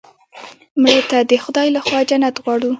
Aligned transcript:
مړه 0.81 1.01
ته 1.09 1.17
د 1.29 1.31
خدای 1.43 1.67
له 1.75 1.79
خوا 1.85 1.99
جنت 2.09 2.35
غواړو 2.43 2.69